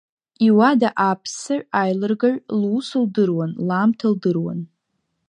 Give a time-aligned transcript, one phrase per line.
[0.47, 4.59] Иуада аԥссаҩ, аилыргаҩ лус лдыруан, лаамҭа лдыруан.